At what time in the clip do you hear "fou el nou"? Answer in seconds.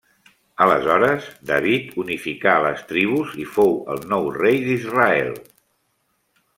3.59-4.27